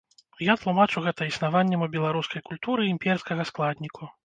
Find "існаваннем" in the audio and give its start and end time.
1.33-1.85